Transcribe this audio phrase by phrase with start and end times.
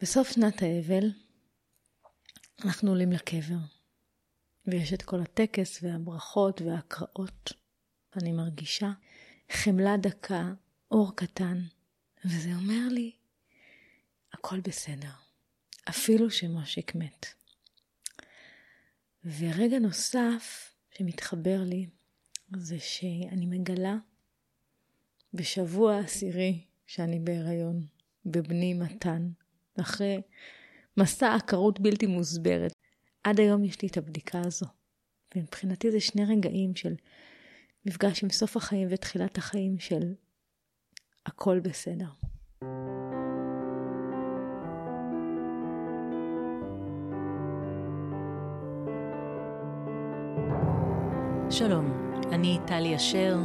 [0.00, 1.10] בסוף שנת האבל,
[2.64, 3.56] אנחנו עולים לקבר,
[4.66, 7.52] ויש את כל הטקס והברכות וההקראות.
[8.16, 8.92] אני מרגישה
[9.52, 10.52] חמלה דקה,
[10.90, 11.62] אור קטן,
[12.24, 13.16] וזה אומר לי,
[14.32, 15.10] הכל בסדר,
[15.88, 17.26] אפילו שמושיק מת.
[19.24, 21.86] ורגע נוסף שמתחבר לי,
[22.56, 23.96] זה שאני מגלה
[25.34, 27.86] בשבוע העשירי שאני בהיריון,
[28.26, 29.30] בבני מתן,
[29.80, 30.20] אחרי
[30.96, 32.72] מסע עקרות בלתי מוסברת.
[33.24, 34.66] עד היום יש לי את הבדיקה הזו.
[35.36, 36.94] ומבחינתי זה שני רגעים של
[37.86, 40.14] מפגש עם סוף החיים ותחילת החיים של
[41.26, 42.08] הכל בסדר.
[51.50, 53.36] שלום, אני טלי אשר,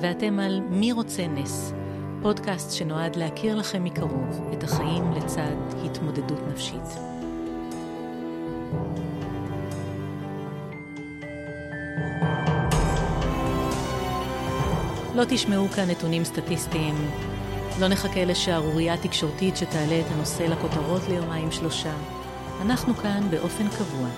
[0.00, 1.72] ואתם על מי רוצה נס,
[2.22, 6.98] פודקאסט שנועד להכיר לכם מקרוב את החיים לצד התמודדות נפשית.
[15.14, 16.94] לא תשמעו כאן נתונים סטטיסטיים,
[17.80, 21.94] לא נחכה לשערורייה תקשורתית שתעלה את הנושא לכותרות ליומיים שלושה.
[22.60, 24.08] אנחנו כאן באופן קבוע,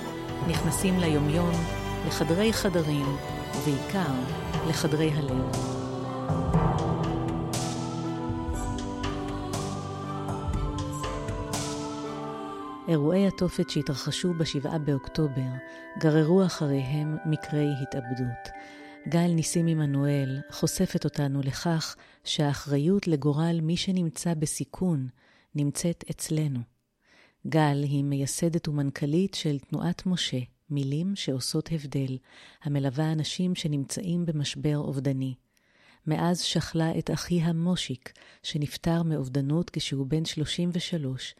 [0.48, 1.52] נכנסים ליומיום,
[2.06, 3.06] לחדרי חדרים,
[3.56, 4.12] ובעיקר
[4.68, 5.78] לחדרי הלב.
[12.88, 15.50] אירועי התופת שהתרחשו ב-7 באוקטובר
[15.98, 18.48] גררו אחריהם מקרי התאבדות.
[19.08, 25.08] גל ניסים עמנואל חושפת אותנו לכך שהאחריות לגורל מי שנמצא בסיכון
[25.54, 26.60] נמצאת אצלנו.
[27.46, 32.18] גל היא מייסדת ומנכ"לית של תנועת משה, מילים שעושות הבדל,
[32.62, 35.34] המלווה אנשים שנמצאים במשבר אובדני.
[36.08, 41.34] מאז שכלה את אחיה מושיק, שנפטר מאובדנות כשהוא בן 33,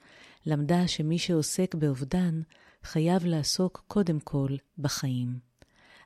[0.46, 2.40] למדה שמי שעוסק באובדן
[2.82, 5.38] חייב לעסוק קודם כל בחיים.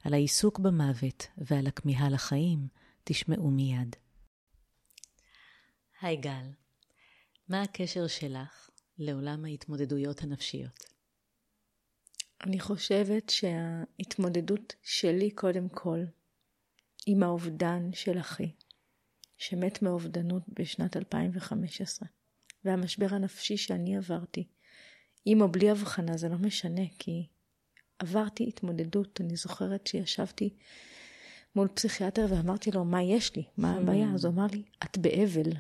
[0.05, 2.69] על העיסוק במוות ועל הכמיהה לחיים
[3.05, 3.97] תשמעו מיד.
[6.01, 6.47] היי גל,
[7.49, 10.85] מה הקשר שלך לעולם ההתמודדויות הנפשיות?
[12.45, 15.99] אני חושבת שההתמודדות שלי קודם כל
[17.07, 18.51] עם האובדן של אחי,
[19.39, 22.09] שמת מאובדנות בשנת 2015,
[22.65, 24.47] והמשבר הנפשי שאני עברתי,
[25.25, 27.27] עם או בלי הבחנה, זה לא משנה, כי
[27.99, 29.21] עברתי התמודדות.
[29.21, 30.55] אני זוכרת שישבתי
[31.57, 33.45] מול פסיכיאטר ואמרתי לו, מה יש לי?
[33.57, 34.09] מה הבעיה?
[34.15, 35.53] אז הוא אמר לי, את באבל.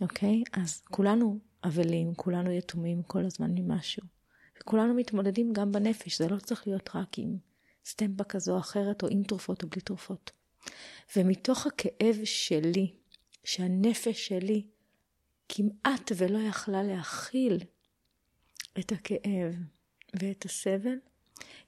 [0.00, 0.42] אוקיי?
[0.52, 4.02] אז כולנו אבלים, כולנו יתומים כל הזמן ממשהו.
[4.60, 7.36] וכולנו מתמודדים גם בנפש, זה לא צריך להיות רק עם
[7.84, 10.30] סטמפה כזו או אחרת, או עם תרופות או בלי תרופות.
[11.16, 12.94] ומתוך הכאב שלי,
[13.44, 14.66] שהנפש שלי
[15.48, 17.58] כמעט ולא יכלה להכיל
[18.78, 19.54] את הכאב
[20.20, 20.98] ואת הסבל,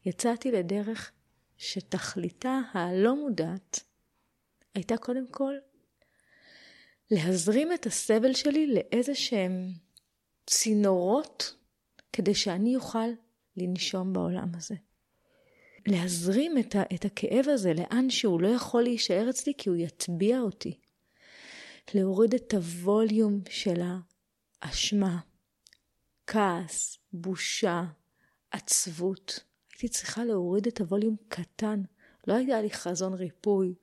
[0.04, 1.10] יצאתי לדרך
[1.56, 3.80] שתכליתה הלא מודעת
[4.74, 5.54] הייתה קודם כל
[7.10, 9.72] להזרים את הסבל שלי לאיזה שהם
[10.46, 11.56] צינורות
[12.12, 13.08] כדי שאני אוכל
[13.56, 14.74] לנשום בעולם הזה.
[15.86, 20.40] להזרים את, ה, את הכאב הזה לאן שהוא לא יכול להישאר אצלי כי הוא יטביע
[20.40, 20.78] אותי.
[21.94, 23.80] להוריד את הווליום של
[24.62, 25.18] האשמה,
[26.26, 27.84] כעס, בושה,
[28.50, 29.44] עצבות.
[29.72, 31.82] הייתי צריכה להוריד את הווליום קטן.
[32.26, 33.74] לא היה לי חזון ריפוי,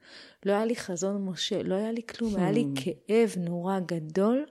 [0.46, 2.80] לא היה לי חזון משה, לא היה לי כלום, היה לי hmm.
[2.81, 4.46] כאב נורא גדול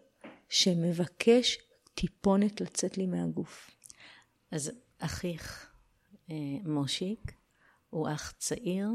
[0.48, 1.59] שמבקש
[1.94, 3.70] טיפונת לצאת לי מהגוף.
[4.50, 5.70] אז אחיך,
[6.30, 7.32] אה, מושיק,
[7.91, 8.88] הוא אח צעיר.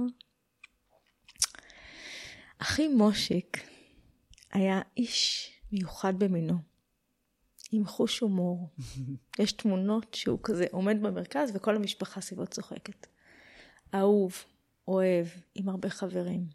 [2.58, 3.68] אחי מושיק
[4.52, 6.58] היה איש מיוחד במינו,
[7.72, 8.70] עם חוש הומור.
[9.40, 13.08] יש תמונות שהוא כזה עומד במרכז וכל המשפחה סביבו צוחקת.
[13.96, 14.44] אהוב,
[14.88, 16.48] אוהב, עם הרבה חברים.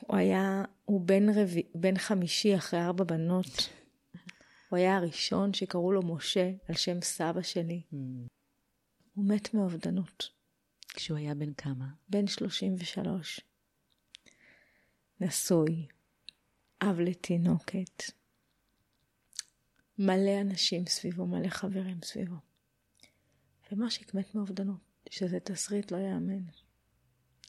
[0.00, 3.68] הוא היה, הוא בן, רבי, בן חמישי אחרי ארבע בנות.
[4.68, 7.82] הוא היה הראשון שקראו לו משה על שם סבא שלי.
[9.18, 10.30] הוא מת מאובדנות.
[10.88, 11.86] כשהוא היה בן כמה?
[12.08, 13.40] בן 33.
[15.20, 15.86] נשוי,
[16.82, 18.02] אב לתינוקת.
[19.98, 22.36] מלא אנשים סביבו, מלא חברים סביבו.
[23.72, 24.80] ומה שיקמת מאובדנות,
[25.10, 26.42] שזה תסריט לא יאמן.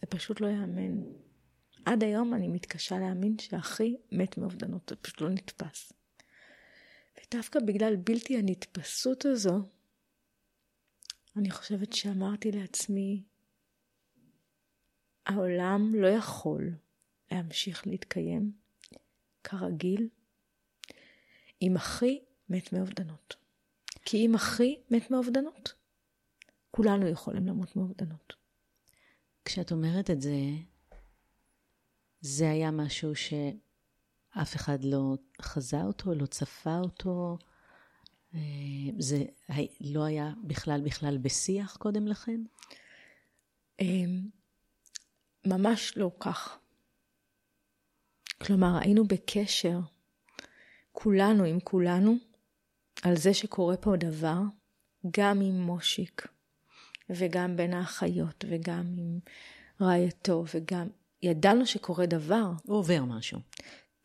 [0.02, 1.02] זה פשוט לא יאמן.
[1.86, 5.94] עד היום אני מתקשה להאמין שאחי מת מאובדנות, זה פשוט לא נתפס.
[7.18, 9.64] ודווקא בגלל בלתי הנתפסות הזו,
[11.40, 13.24] אני חושבת שאמרתי לעצמי,
[15.26, 16.72] העולם לא יכול
[17.32, 18.52] להמשיך להתקיים
[19.44, 20.10] כרגיל
[21.62, 22.20] אם אחי
[22.50, 23.36] מת מאובדנות.
[24.06, 25.74] כי אם אחי מת מאובדנות,
[26.72, 28.34] כולנו יכולים למות מאובדנות.
[29.46, 30.38] כשאת אומרת את זה,
[32.22, 37.38] זה היה משהו שאף אחד לא חזה אותו, לא צפה אותו,
[39.00, 39.24] זה
[39.82, 42.42] לא היה בכלל בכלל בשיח קודם לכן?
[43.80, 44.22] אמ,
[45.46, 46.60] ממש לא כך.
[48.44, 49.80] כלומר, היינו בקשר,
[50.92, 52.16] כולנו עם כולנו,
[53.04, 54.40] על זה שקורה פה דבר,
[55.12, 56.28] גם עם מושיק,
[57.10, 59.20] וגם בין האחיות, וגם עם
[59.82, 60.88] רעייתו, וגם...
[61.24, 62.52] ידענו שקורה דבר.
[62.64, 63.40] הוא עובר משהו.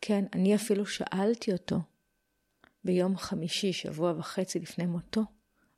[0.01, 1.79] כן, אני אפילו שאלתי אותו
[2.85, 5.21] ביום חמישי, שבוע וחצי לפני מותו,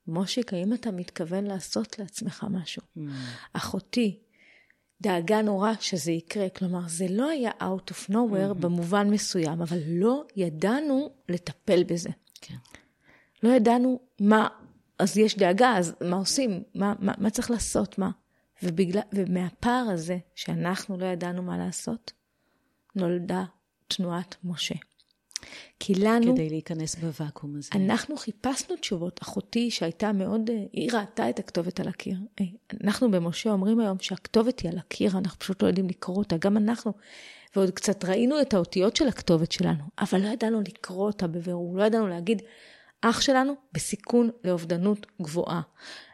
[0.08, 2.82] מושיק, האם אתה מתכוון לעשות לעצמך משהו?
[2.98, 3.02] Mm.
[3.54, 4.20] אחותי
[5.02, 8.54] דאגה נורא שזה יקרה, כלומר, זה לא היה out of nowhere mm-hmm.
[8.54, 12.10] במובן מסוים, אבל לא ידענו לטפל בזה.
[12.42, 12.56] כן.
[13.44, 14.48] לא ידענו מה,
[15.00, 16.64] אז יש דאגה, אז מה עושים?
[16.76, 17.98] מה, מה, מה צריך לעשות?
[17.98, 18.12] מה?
[18.64, 22.12] ובגלל, ומהפער הזה, שאנחנו לא ידענו מה לעשות,
[22.96, 23.44] נולדה
[23.88, 24.76] תנועת משה.
[25.80, 26.34] כי לנו...
[26.34, 27.70] כדי להיכנס בוואקום הזה.
[27.76, 29.20] אנחנו חיפשנו תשובות.
[29.24, 30.50] אחותי, שהייתה מאוד...
[30.50, 32.18] אה, היא ראתה את הכתובת על הקיר.
[32.42, 32.46] אה,
[32.84, 36.38] אנחנו במשה אומרים היום שהכתובת היא על הקיר, אנחנו פשוט לא יודעים לקרוא אותה.
[36.38, 36.94] גם אנחנו.
[37.56, 41.78] ועוד קצת ראינו את האותיות של הכתובת שלנו, אבל לא ידענו לקרוא אותה בבירור.
[41.78, 42.42] לא ידענו להגיד,
[43.02, 45.62] אח שלנו בסיכון לאובדנות גבוהה.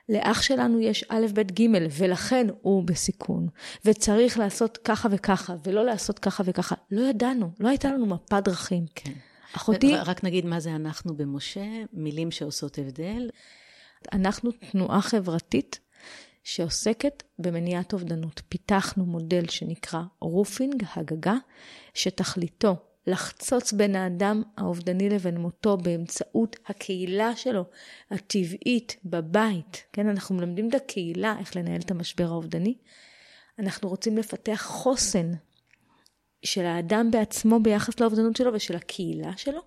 [0.09, 3.47] לאח שלנו יש א', ב', ג', ולכן הוא בסיכון.
[3.85, 6.75] וצריך לעשות ככה וככה, ולא לעשות ככה וככה.
[6.91, 8.85] לא ידענו, לא הייתה לנו מפת דרכים.
[8.95, 9.11] כן.
[9.55, 9.95] אחותי...
[9.97, 13.29] רק נגיד מה זה אנחנו במשה, מילים שעושות הבדל.
[14.13, 15.79] אנחנו תנועה חברתית
[16.43, 18.41] שעוסקת במניעת אובדנות.
[18.49, 21.35] פיתחנו מודל שנקרא roofing, הגגה,
[21.93, 22.75] שתכליתו
[23.07, 27.65] לחצוץ בין האדם האובדני לבין מותו באמצעות הקהילה שלו,
[28.11, 29.83] הטבעית, בבית.
[29.93, 32.75] כן, אנחנו מלמדים את הקהילה איך לנהל את המשבר האובדני.
[33.59, 35.31] אנחנו רוצים לפתח חוסן
[36.45, 39.61] של האדם בעצמו ביחס לאובדנות שלו ושל הקהילה שלו,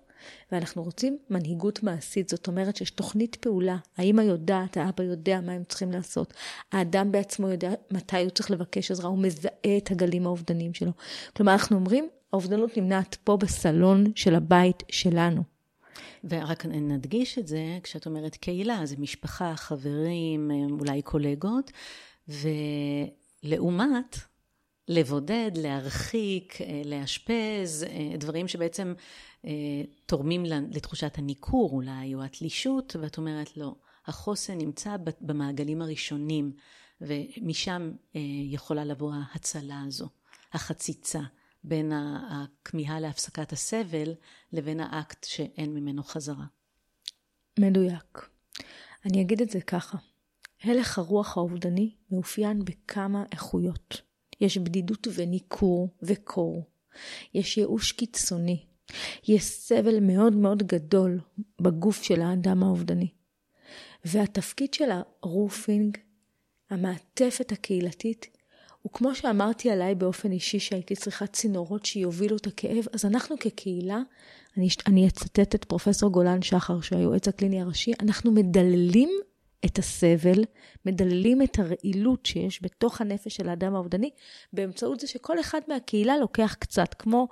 [0.51, 5.63] ואנחנו רוצים מנהיגות מעשית, זאת אומרת שיש תוכנית פעולה, האמא יודעת, האבא יודע מה הם
[5.69, 6.33] צריכים לעשות,
[6.71, 10.91] האדם בעצמו יודע מתי הוא צריך לבקש עזרה, הוא מזהה את הגלים האובדניים שלו.
[11.35, 15.43] כלומר, אנחנו אומרים, האובדנות נמנעת פה בסלון של הבית שלנו.
[16.23, 21.71] ורק נדגיש את זה, כשאת אומרת קהילה, זה משפחה, חברים, אולי קולגות,
[23.43, 24.17] ולעומת
[24.87, 27.85] לבודד, להרחיק, לאשפז,
[28.17, 28.93] דברים שבעצם
[29.45, 29.51] אה,
[30.05, 33.75] תורמים לתחושת הניכור אולי, או התלישות, ואת אומרת לא,
[34.05, 36.51] החוסן נמצא במעגלים הראשונים,
[37.01, 38.21] ומשם אה,
[38.51, 40.07] יכולה לבוא ההצלה הזו,
[40.53, 41.21] החציצה.
[41.63, 41.91] בין
[42.29, 44.13] הכמיהה להפסקת הסבל
[44.53, 46.45] לבין האקט שאין ממנו חזרה.
[47.59, 48.29] מדויק.
[49.05, 49.97] אני אגיד את זה ככה,
[50.63, 54.01] הלך הרוח האובדני מאופיין בכמה איכויות.
[54.41, 56.63] יש בדידות וניכור וקור.
[57.33, 58.65] יש ייאוש קיצוני.
[59.27, 61.19] יש סבל מאוד מאוד גדול
[61.61, 63.09] בגוף של האדם האובדני.
[64.05, 64.89] והתפקיד של
[65.23, 65.97] ה roofing,
[66.69, 68.36] המעטפת הקהילתית,
[68.85, 73.99] וכמו שאמרתי עליי באופן אישי שהייתי צריכה צינורות שיובילו את הכאב, אז אנחנו כקהילה,
[74.57, 79.09] אני, אני אצטט את פרופסור גולן שחר, שהוא היועץ הקליני הראשי, אנחנו מדללים
[79.65, 80.43] את הסבל,
[80.85, 84.09] מדללים את הרעילות שיש בתוך הנפש של האדם האובדני,
[84.53, 87.27] באמצעות זה שכל אחד מהקהילה לוקח קצת, כמו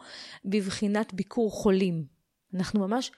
[0.46, 2.06] בבחינת ביקור חולים.
[2.54, 3.12] אנחנו ממש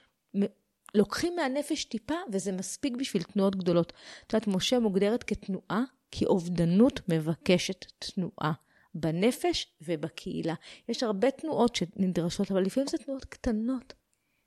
[0.95, 3.93] לוקחים מהנפש טיפה, וזה מספיק בשביל תנועות גדולות.
[4.27, 8.53] את יודעת, משה מוגדרת כתנועה כי אובדנות מבקשת תנועה
[8.95, 10.53] בנפש ובקהילה.
[10.89, 13.93] יש הרבה תנועות שנדרשות, אבל לפעמים זה תנועות קטנות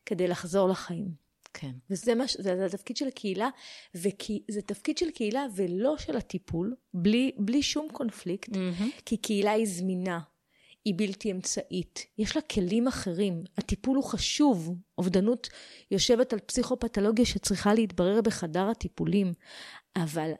[0.06, 1.30] כדי לחזור לחיים.
[1.54, 1.70] כן.
[1.90, 3.48] וזה מה, זה, זה התפקיד של הקהילה,
[3.94, 9.02] וזה תפקיד של קהילה ולא של הטיפול, בלי, בלי שום קונפליקט, mm-hmm.
[9.06, 10.20] כי קהילה היא זמינה,
[10.84, 15.48] היא בלתי אמצעית, יש לה כלים אחרים, הטיפול הוא חשוב, אובדנות
[15.90, 19.32] יושבת על פסיכופתולוגיה שצריכה להתברר בחדר הטיפולים,
[19.96, 20.30] אבל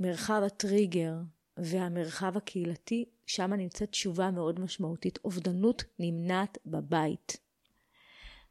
[0.00, 1.14] מרחב הטריגר
[1.56, 5.18] והמרחב הקהילתי, שם נמצאת תשובה מאוד משמעותית.
[5.24, 7.36] אובדנות נמנעת בבית.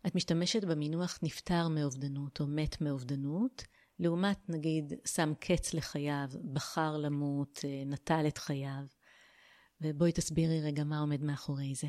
[0.07, 3.63] את משתמשת במינוח נפטר מאובדנות או מת מאובדנות,
[3.99, 8.83] לעומת נגיד שם קץ לחייו, בחר למות, אה, נטל את חייו.
[9.81, 11.87] ובואי תסבירי רגע מה עומד מאחורי זה.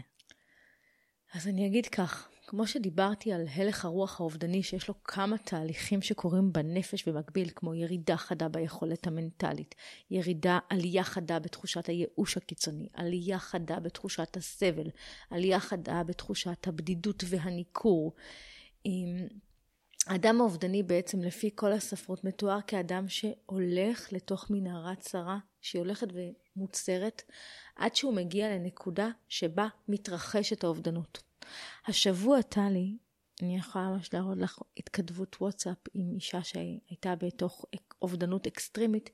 [1.35, 6.52] אז אני אגיד כך, כמו שדיברתי על הלך הרוח האובדני, שיש לו כמה תהליכים שקורים
[6.52, 9.75] בנפש במקביל, כמו ירידה חדה ביכולת המנטלית,
[10.11, 14.90] ירידה, עלייה חדה בתחושת הייאוש הקיצוני, עלייה חדה בתחושת הסבל,
[15.30, 18.12] עלייה חדה בתחושת הבדידות והניכור.
[20.07, 26.09] האדם האובדני בעצם לפי כל הספרות מתואר כאדם שהולך לתוך מנהרה צרה שהיא הולכת
[26.57, 27.23] ומוצרת
[27.76, 31.30] עד שהוא מגיע לנקודה שבה מתרחשת האובדנות.
[31.87, 32.97] השבוע טלי,
[33.42, 37.64] אני יכולה ממש להראות לך התכתבות וואטסאפ עם אישה שהייתה בתוך
[38.02, 39.11] אובדנות אקסטרימית,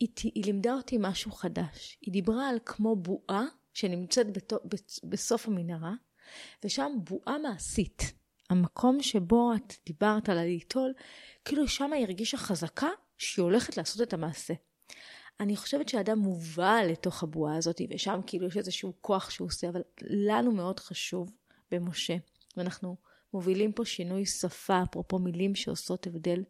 [0.00, 1.98] היא, היא לימדה אותי משהו חדש.
[2.00, 4.56] היא דיברה על כמו בועה שנמצאת בתו,
[5.04, 5.94] בסוף המנהרה,
[6.64, 8.12] ושם בועה מעשית.
[8.50, 10.92] המקום שבו את דיברת על הליטול,
[11.44, 12.88] כאילו שם היא הרגישה חזקה
[13.18, 14.54] שהיא הולכת לעשות את המעשה.
[15.40, 19.82] אני חושבת שאדם מובא לתוך הבועה הזאת, ושם כאילו יש איזשהו כוח שהוא עושה, אבל
[20.00, 21.30] לנו מאוד חשוב
[21.74, 22.16] במשה,
[22.56, 22.96] ואנחנו
[23.34, 26.42] מובילים פה שינוי שפה, אפרופו מילים שעושות הבדל,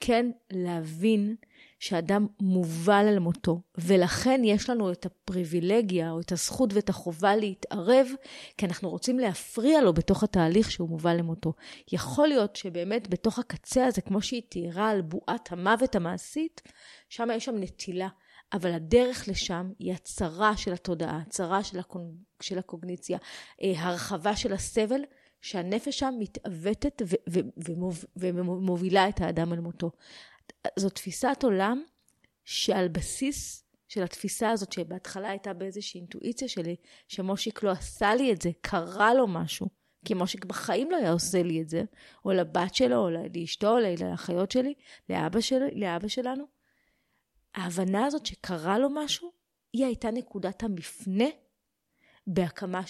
[0.00, 1.36] כן להבין
[1.78, 8.08] שאדם מובל על מותו, ולכן יש לנו את הפריבילגיה או את הזכות ואת החובה להתערב,
[8.56, 11.52] כי אנחנו רוצים להפריע לו בתוך התהליך שהוא מובל למותו.
[11.92, 16.62] יכול להיות שבאמת בתוך הקצה הזה, כמו שהיא תיארה על בועת המוות המעשית,
[17.08, 18.08] שם יש שם נטילה.
[18.52, 22.14] אבל הדרך לשם היא הצרה של התודעה, הצרה של, הקונ...
[22.42, 23.18] של הקוגניציה,
[23.62, 25.00] אה, הרחבה של הסבל,
[25.40, 27.68] שהנפש שם מתעוותת ו- ו-
[28.16, 29.90] ומובילה את האדם אל מותו.
[30.78, 31.82] זו תפיסת עולם
[32.44, 36.76] שעל בסיס של התפיסה הזאת, שבהתחלה הייתה באיזושהי אינטואיציה שלי,
[37.08, 39.66] שמושיק לא עשה לי את זה, קרה לו משהו,
[40.04, 41.82] כי מושיק בחיים לא היה עושה לי את זה,
[42.24, 44.74] או לבת שלו, או לאשתו, או לאחיות שלי,
[45.08, 46.57] לאבא, של, לאבא שלנו.
[47.54, 49.32] ההבנה הזאת שקרה לו משהו,
[49.72, 51.24] היא הייתה נקודת המפנה
[52.26, 52.80] בהקמה,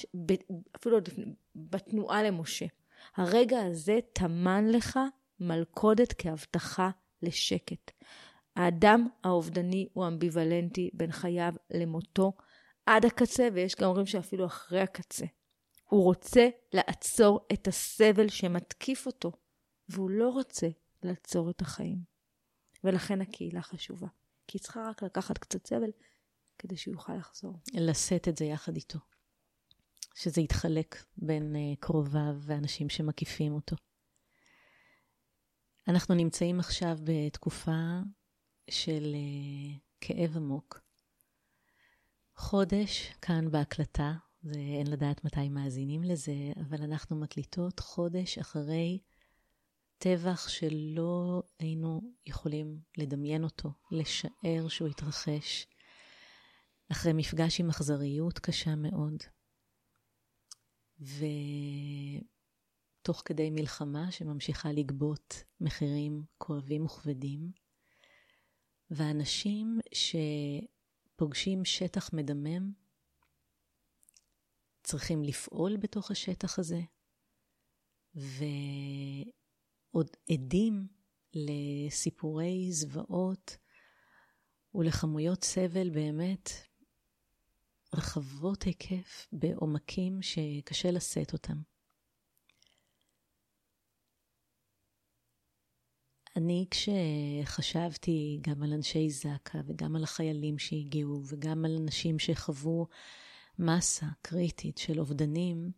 [0.76, 1.08] אפילו עוד
[1.56, 2.66] בתנועה למשה.
[3.16, 4.98] הרגע הזה טמן לך
[5.40, 6.90] מלכודת כהבטחה
[7.22, 7.90] לשקט.
[8.56, 12.32] האדם האובדני הוא אמביוולנטי בין חייו למותו
[12.86, 15.26] עד הקצה, ויש גם אומרים שאפילו אחרי הקצה.
[15.84, 19.32] הוא רוצה לעצור את הסבל שמתקיף אותו,
[19.88, 20.68] והוא לא רוצה
[21.02, 21.98] לעצור את החיים.
[22.84, 24.06] ולכן הקהילה חשובה.
[24.48, 25.90] כי היא צריכה רק לקחת קצת סבל
[26.58, 27.58] כדי שהוא יוכל לחזור.
[27.74, 28.98] לשאת את זה יחד איתו.
[30.14, 33.76] שזה יתחלק בין uh, קרוביו ואנשים שמקיפים אותו.
[35.88, 38.00] אנחנו נמצאים עכשיו בתקופה
[38.70, 40.80] של uh, כאב עמוק.
[42.36, 44.12] חודש כאן בהקלטה,
[44.42, 48.98] זה אין לדעת מתי מאזינים לזה, אבל אנחנו מקליטות חודש אחרי
[49.98, 55.66] טבח שלא היינו יכולים לדמיין אותו, לשער שהוא התרחש,
[56.92, 59.22] אחרי מפגש עם אכזריות קשה מאוד.
[63.00, 67.52] ותוך כדי מלחמה שממשיכה לגבות מחירים כואבים וכבדים,
[68.90, 69.78] ואנשים
[71.14, 72.72] שפוגשים שטח מדמם
[74.82, 76.80] צריכים לפעול בתוך השטח הזה,
[79.98, 80.86] ועוד עדים
[81.34, 83.56] לסיפורי זוועות
[84.74, 86.50] ולכמויות סבל באמת
[87.94, 91.56] רחבות היקף בעומקים שקשה לשאת אותם.
[96.36, 102.86] אני כשחשבתי גם על אנשי זק"א וגם על החיילים שהגיעו וגם על אנשים שחוו
[103.58, 105.72] מסה קריטית של אובדנים,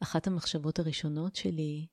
[0.00, 1.86] אחת המחשבות הראשונות שלי,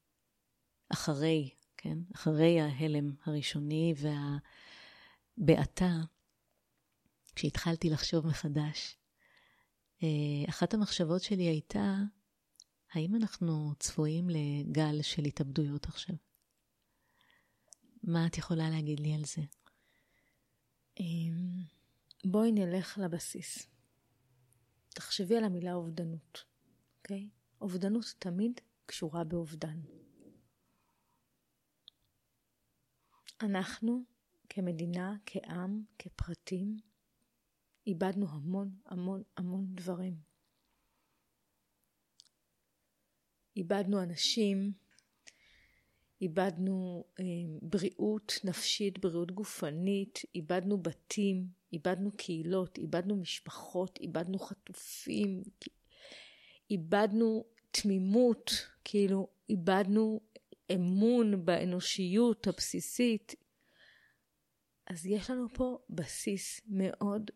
[0.89, 3.93] אחרי, כן, אחרי ההלם הראשוני
[5.37, 5.91] והבעתה,
[7.35, 8.97] כשהתחלתי לחשוב מחדש,
[10.03, 11.95] אה, אחת המחשבות שלי הייתה,
[12.93, 16.15] האם אנחנו צפויים לגל של התאבדויות עכשיו?
[18.03, 19.41] מה את יכולה להגיד לי על זה?
[20.99, 21.63] אמ,
[22.25, 23.67] בואי נלך לבסיס.
[24.89, 26.43] תחשבי על המילה אובדנות,
[26.97, 27.29] אוקיי?
[27.61, 28.51] אובדנות תמיד
[28.85, 29.79] קשורה באובדן.
[33.41, 34.03] אנחנו
[34.49, 36.77] כמדינה, כעם, כפרטים,
[37.87, 40.15] איבדנו המון המון המון דברים.
[43.55, 44.71] איבדנו אנשים,
[46.21, 47.23] איבדנו אה,
[47.61, 55.43] בריאות נפשית, בריאות גופנית, איבדנו בתים, איבדנו קהילות, איבדנו משפחות, איבדנו חטופים,
[56.71, 58.51] איבדנו תמימות,
[58.83, 60.21] כאילו איבדנו
[60.75, 63.35] אמון באנושיות הבסיסית.
[64.87, 67.31] אז יש לנו פה בסיס מאוד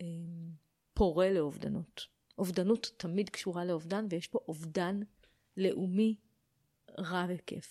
[0.00, 0.50] אמ,
[0.94, 2.06] פורה לאובדנות.
[2.38, 5.00] אובדנות תמיד קשורה לאובדן, ויש פה אובדן
[5.56, 6.16] לאומי
[6.98, 7.70] רב היקף.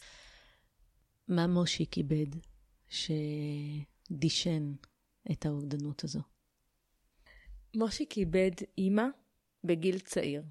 [1.27, 2.27] מה מושיק איבד
[2.89, 4.73] שדישן
[5.31, 6.19] את האובדנות הזו?
[7.75, 9.05] מושיק איבד אימא
[9.63, 10.43] בגיל צעיר.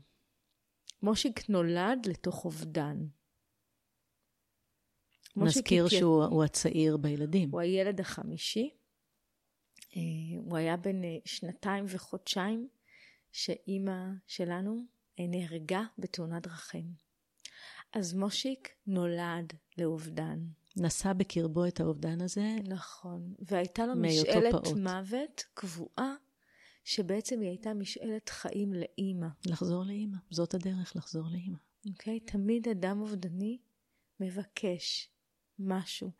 [1.02, 3.06] מושיק נולד לתוך אובדן.
[5.36, 6.00] נזכיר התייצ...
[6.00, 7.50] שהוא הצעיר בילדים.
[7.50, 8.70] הוא הילד החמישי.
[9.96, 10.02] אה,
[10.36, 12.68] הוא היה בן אה, שנתיים וחודשיים,
[13.32, 14.84] שאימא שלנו
[15.18, 16.84] נהרגה בתאונת דרכים.
[17.92, 20.38] אז מושיק נולד לאובדן.
[20.76, 22.56] נשא בקרבו את האובדן הזה.
[22.68, 23.34] נכון.
[23.38, 24.76] והייתה לו משאלת פעוט.
[24.76, 26.14] מוות קבועה,
[26.84, 29.26] שבעצם היא הייתה משאלת חיים לאימא.
[29.46, 30.16] לחזור לאימא.
[30.30, 31.58] זאת הדרך לחזור לאימא.
[31.88, 32.18] אוקיי?
[32.22, 32.32] Okay?
[32.32, 33.58] תמיד אדם אובדני
[34.20, 35.08] מבקש
[35.60, 36.10] משהו.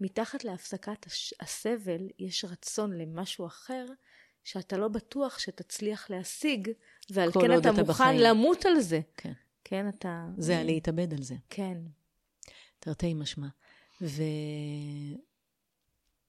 [0.00, 1.06] מתחת להפסקת
[1.40, 3.86] הסבל יש רצון למשהו אחר,
[4.44, 6.70] שאתה לא בטוח שתצליח להשיג,
[7.10, 8.20] ועל כן אתה מוכן בחיים.
[8.20, 9.00] למות על זה.
[9.16, 9.32] כן.
[9.64, 10.26] כן, אתה...
[10.38, 11.34] זה על להתאבד על זה.
[11.50, 11.78] כן.
[12.78, 13.48] תרתי משמע.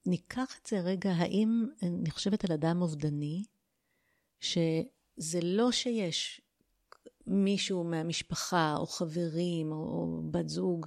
[0.05, 3.43] וניקח את זה רגע, האם, אני חושבת על אדם אובדני,
[4.39, 6.41] שזה לא שיש
[7.27, 10.85] מישהו מהמשפחה, או חברים, או, או בת זוג,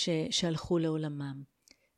[0.00, 1.42] ש, שהלכו לעולמם.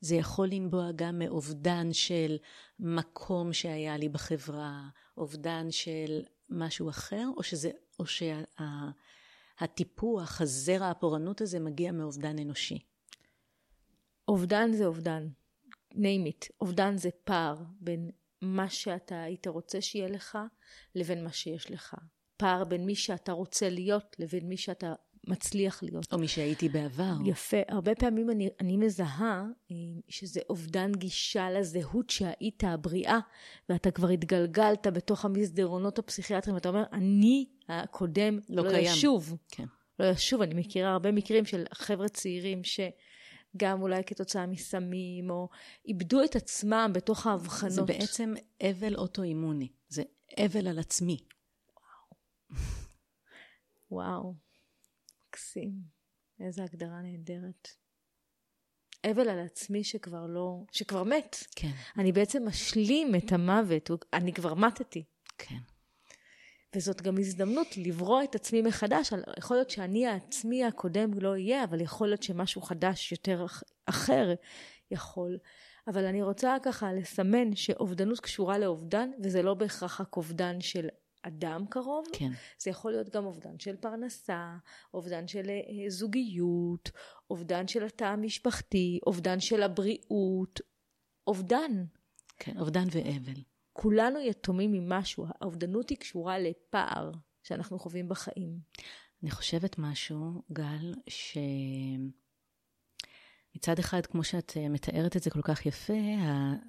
[0.01, 2.37] זה יכול לנבוע גם מאובדן של
[2.79, 8.05] מקום שהיה לי בחברה, אובדן של משהו אחר, או, שזה, או
[9.61, 12.79] שהטיפוח, שה, הזרע הפורענות הזה מגיע מאובדן אנושי.
[14.29, 15.29] אובדן זה אובדן,
[15.93, 16.49] name it.
[16.61, 20.39] אובדן זה פער בין מה שאתה היית רוצה שיהיה לך
[20.95, 21.95] לבין מה שיש לך.
[22.37, 24.95] פער בין מי שאתה רוצה להיות לבין מי שאתה
[25.27, 26.13] מצליח להיות.
[26.13, 27.13] או מי שהייתי בעבר.
[27.25, 27.57] יפה.
[27.69, 29.77] הרבה פעמים אני, אני מזהה אה,
[30.09, 33.19] שזה אובדן גישה לזהות שהיית הבריאה,
[33.69, 38.85] ואתה כבר התגלגלת בתוך המסדרונות הפסיכיאטריים, ואתה אומר, אני הקודם לא, לא קיים.
[38.85, 39.37] ישוב.
[39.49, 39.67] כן.
[39.99, 40.43] לא ישוב.
[40.43, 42.81] אני מכירה הרבה מקרים של חבר'ה צעירים ש...
[43.57, 45.49] גם אולי כתוצאה מסמים, או
[45.89, 47.73] איבדו את עצמם בתוך ההבחנות.
[47.73, 48.35] זה בעצם
[48.71, 50.03] אבל אוטואימוני, זה
[50.45, 51.17] אבל על עצמי.
[53.91, 54.35] וואו,
[55.33, 55.73] מקסים.
[56.41, 57.69] איזה הגדרה נהדרת.
[59.11, 61.37] אבל על עצמי שכבר לא, שכבר מת.
[61.57, 61.71] כן.
[61.99, 65.05] אני בעצם משלים את המוות, אני כבר מתתי.
[65.39, 65.59] כן.
[66.77, 69.13] וזאת גם הזדמנות לברוא את עצמי מחדש.
[69.39, 73.47] יכול להיות שאני העצמי הקודם לא אהיה, אבל יכול להיות שמשהו חדש יותר
[73.87, 74.35] אחר
[74.91, 75.39] יכול.
[75.89, 80.89] אבל אני רוצה ככה לסמן שאובדנות קשורה לאובדן, וזה לא בהכרח רק אובדן של
[81.23, 82.07] אדם קרוב.
[82.13, 82.31] כן.
[82.59, 84.57] זה יכול להיות גם אובדן של פרנסה,
[84.95, 86.91] אובדן של אה, זוגיות,
[87.31, 90.61] אובדן של התא המשפחתי, אובדן של הבריאות,
[91.27, 91.85] אובדן.
[92.39, 93.43] כן, אובדן ואבל.
[93.73, 97.11] כולנו יתומים ממשהו, האובדנות היא קשורה לפער
[97.43, 98.59] שאנחנו חווים בחיים.
[99.23, 100.95] אני חושבת משהו, גל,
[103.55, 105.99] שמצד אחד, כמו שאת אה, מתארת את זה כל כך יפה,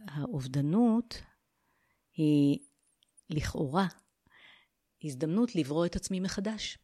[0.07, 1.21] האובדנות
[2.13, 2.59] היא
[3.29, 3.87] לכאורה
[5.03, 6.77] הזדמנות לברוא את עצמי מחדש.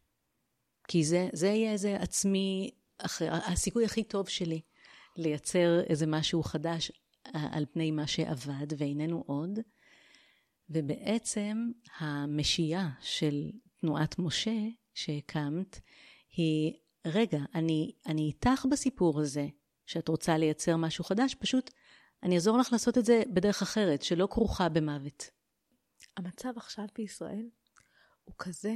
[0.88, 2.72] כי זה, זה יהיה איזה עצמי,
[3.30, 4.62] הסיכוי הכי טוב שלי
[5.16, 6.92] לייצר איזה משהו חדש
[7.36, 9.60] אה, על פני מה שאבד ואיננו עוד.
[10.70, 13.50] ובעצם המשייה של
[13.82, 14.60] תנועת משה
[14.94, 15.80] שהקמת
[16.36, 16.74] היא,
[17.08, 19.48] רגע, אני, אני איתך בסיפור הזה
[19.86, 21.72] שאת רוצה לייצר משהו חדש, פשוט
[22.24, 25.30] אני אעזור לך לעשות את זה בדרך אחרת, שלא כרוכה במוות.
[26.18, 27.50] המצב עכשיו בישראל
[28.30, 28.74] הוא כזה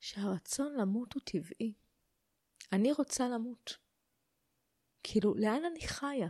[0.00, 1.74] שהרצון למות הוא טבעי.
[2.72, 3.76] אני רוצה למות.
[5.02, 6.28] כאילו, לאן אני חיה?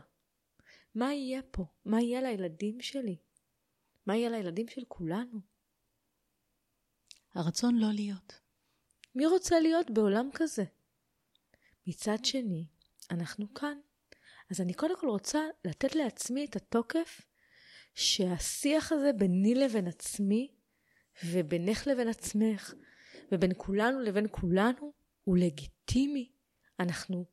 [0.94, 1.64] מה יהיה פה?
[1.84, 3.16] מה יהיה לילדים שלי?
[4.06, 5.40] מה יהיה לילדים של כולנו?
[7.34, 8.40] הרצון לא להיות.
[9.14, 10.64] מי רוצה להיות בעולם כזה?
[11.86, 12.66] מצד שני,
[13.10, 13.80] אנחנו כאן.
[14.50, 17.20] אז אני קודם כל רוצה לתת לעצמי את התוקף
[17.94, 20.59] שהשיח הזה ביני לבין עצמי
[21.24, 22.74] ובינך לבין עצמך
[23.32, 24.92] ובין כולנו לבין כולנו
[25.24, 26.32] הוא לגיטימי.
[26.80, 27.24] אנחנו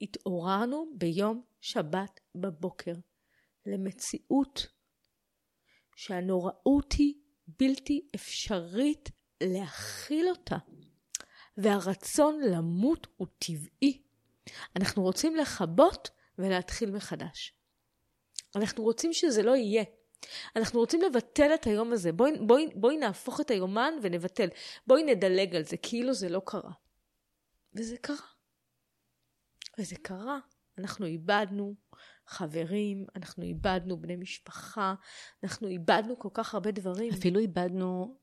[0.00, 2.94] התעוררנו ביום שבת בבוקר
[3.66, 4.66] למציאות
[5.96, 7.14] שהנוראות היא
[7.48, 9.08] בלתי אפשרית
[9.42, 10.56] להכיל אותה,
[11.56, 14.02] והרצון למות הוא טבעי.
[14.76, 17.52] אנחנו רוצים לכבות ולהתחיל מחדש.
[18.56, 19.84] אנחנו רוצים שזה לא יהיה.
[20.56, 22.12] אנחנו רוצים לבטל את היום הזה.
[22.12, 24.48] בואי, בואי, בואי נהפוך את היומן ונבטל.
[24.86, 26.72] בואי נדלג על זה, כאילו זה לא קרה.
[27.74, 28.16] וזה קרה.
[29.78, 30.38] וזה קרה.
[30.78, 31.74] אנחנו איבדנו
[32.26, 34.94] חברים, אנחנו איבדנו בני משפחה,
[35.44, 37.12] אנחנו איבדנו כל כך הרבה דברים.
[37.12, 38.16] אפילו איבדנו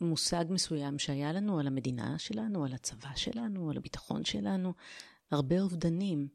[0.00, 4.72] מושג מסוים שהיה לנו על המדינה שלנו, על הצבא שלנו, על הביטחון שלנו,
[5.30, 6.28] הרבה אובדנים.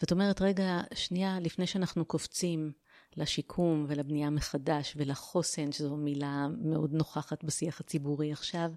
[0.00, 2.72] ואת אומרת, רגע, שנייה, לפני שאנחנו קופצים
[3.16, 8.70] לשיקום ולבנייה מחדש ולחוסן, שזו מילה מאוד נוכחת בשיח הציבורי עכשיו,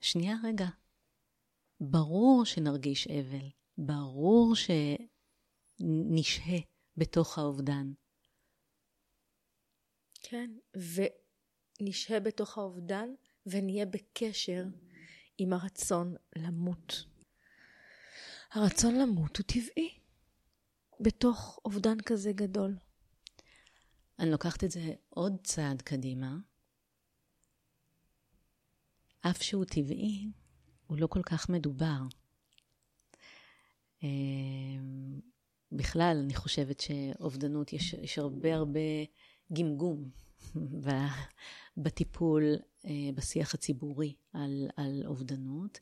[0.00, 0.66] שנייה רגע,
[1.80, 4.70] ברור שנרגיש אבל, ברור ש...
[5.80, 6.58] נשהה
[6.96, 7.92] בתוך האובדן.
[10.22, 10.50] כן,
[11.80, 13.08] ונשהה בתוך האובדן
[13.46, 14.64] ונהיה בקשר
[15.38, 17.04] עם הרצון למות.
[18.52, 19.98] הרצון למות הוא טבעי
[21.00, 22.76] בתוך אובדן כזה גדול.
[24.18, 26.36] אני לוקחת את זה עוד צעד קדימה.
[29.20, 30.30] אף שהוא טבעי,
[30.86, 31.98] הוא לא כל כך מדובר.
[34.02, 35.20] אמ,
[35.72, 38.80] בכלל, אני חושבת שאובדנות, יש, יש הרבה הרבה
[39.52, 40.10] גמגום
[41.76, 45.80] בטיפול, אה, בשיח הציבורי על, על אובדנות.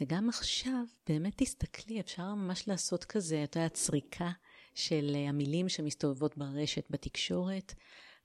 [0.00, 4.30] וגם עכשיו, באמת תסתכלי, אפשר ממש לעשות כזה, את יודעת, סריקה
[4.74, 7.74] של אה, המילים שמסתובבות ברשת, בתקשורת.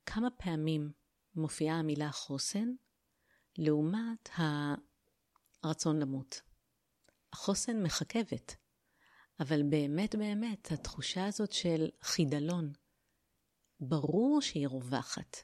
[0.06, 0.92] כמה פעמים
[1.36, 2.72] מופיעה המילה חוסן,
[3.58, 4.30] לעומת
[5.64, 6.42] הרצון למות.
[7.34, 8.56] החוסן מחכבת,
[9.40, 12.74] אבל באמת באמת התחושה הזאת של חידלון,
[13.80, 15.38] ברור שהיא רווחת.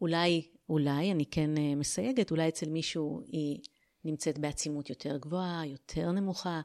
[0.00, 3.60] אולי, אולי, אני כן אה, מסייגת, אולי אצל מישהו היא
[4.04, 6.60] נמצאת בעצימות יותר גבוהה, יותר נמוכה,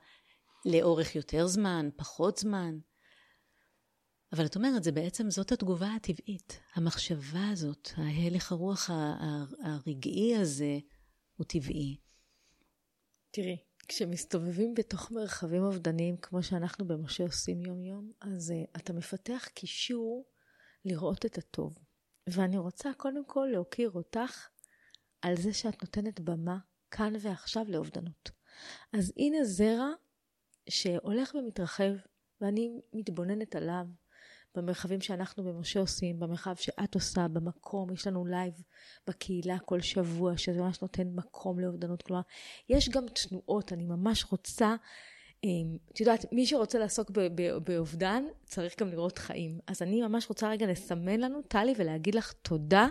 [0.66, 2.80] לאורך יותר זמן, פחות זמן.
[4.34, 6.60] אבל את אומרת, זה בעצם זאת התגובה הטבעית.
[6.76, 8.90] המחשבה הזאת, ההלך הרוח
[9.64, 10.80] הרגעי הזה,
[11.38, 11.98] הוא טבעי.
[13.32, 20.26] תראי, כשמסתובבים בתוך מרחבים אובדניים, כמו שאנחנו במשה עושים יום-יום, אז uh, אתה מפתח קישור
[20.86, 21.78] לראות את הטוב.
[22.28, 24.48] ואני רוצה קודם כל להוקיר אותך
[25.22, 26.58] על זה שאת נותנת במה
[26.92, 28.32] כאן ועכשיו לאובדנות.
[28.94, 29.90] אז הנה זרע
[30.70, 31.92] שהולך ומתרחב,
[32.42, 33.86] ואני מתבוננת עליו,
[34.56, 38.54] במרחבים שאנחנו במשה עושים, במרחב שאת עושה, במקום, יש לנו לייב
[39.08, 42.02] בקהילה כל שבוע, שזה ממש נותן מקום לאובדנות.
[42.02, 42.22] כלומר,
[42.70, 44.76] יש גם תנועות, אני ממש רוצה,
[45.44, 47.12] אמ, את יודעת, מי שרוצה לעסוק
[47.64, 49.60] באובדן, צריך גם לראות חיים.
[49.68, 52.88] אז אני ממש רוצה רגע לסמן לנו, טלי, ולהגיד לך תודה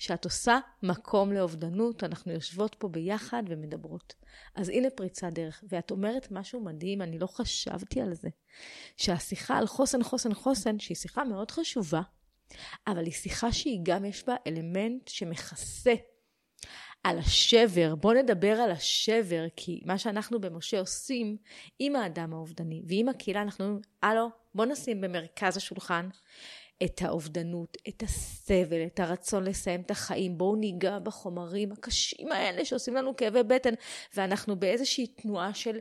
[0.00, 4.14] שאת עושה מקום לאובדנות, אנחנו יושבות פה ביחד ומדברות.
[4.54, 8.28] אז הנה פריצת דרך, ואת אומרת משהו מדהים, אני לא חשבתי על זה.
[8.96, 12.00] שהשיחה על חוסן, חוסן, חוסן, שהיא שיחה מאוד חשובה,
[12.86, 15.94] אבל היא שיחה שהיא גם יש בה אלמנט שמכסה
[17.04, 17.94] על השבר.
[17.94, 21.36] בואו נדבר על השבר, כי מה שאנחנו במשה עושים
[21.78, 26.08] עם האדם האובדני ועם הקהילה, אנחנו אומרים, הלו, בואו נשים במרכז השולחן
[26.84, 30.38] את האובדנות, את הסבל, את הרצון לסיים את החיים.
[30.38, 33.74] בואו ניגע בחומרים הקשים האלה שעושים לנו כאבי בטן,
[34.16, 35.78] ואנחנו באיזושהי תנועה של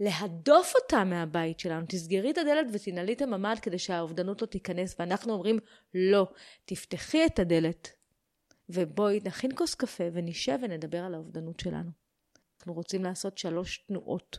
[0.00, 1.86] להדוף אותה מהבית שלנו.
[1.88, 5.58] תסגרי את הדלת ותנעלי את הממ"ד כדי שהאובדנות לא תיכנס, ואנחנו אומרים,
[5.94, 6.26] לא,
[6.64, 7.92] תפתחי את הדלת,
[8.68, 11.90] ובואי נכין כוס קפה ונשב ונדבר על האובדנות שלנו.
[12.58, 14.38] אנחנו רוצים לעשות שלוש תנועות.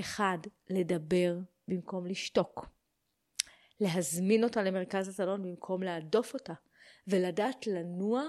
[0.00, 0.38] אחד,
[0.70, 2.66] לדבר במקום לשתוק.
[3.80, 6.54] להזמין אותה למרכז הסלון במקום להדוף אותה,
[7.08, 8.22] ולדעת לנוע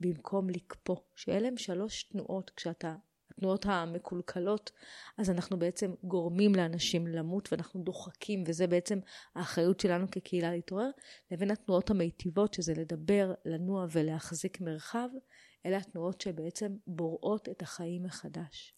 [0.00, 0.96] במקום לקפוא.
[1.14, 2.94] שאלה הם שלוש תנועות כשאתה,
[3.30, 4.70] התנועות המקולקלות,
[5.18, 8.98] אז אנחנו בעצם גורמים לאנשים למות ואנחנו דוחקים, וזה בעצם
[9.34, 10.90] האחריות שלנו כקהילה להתעורר,
[11.30, 15.08] לבין התנועות המיטיבות, שזה לדבר, לנוע ולהחזיק מרחב,
[15.66, 18.74] אלה התנועות שבעצם בוראות את החיים מחדש.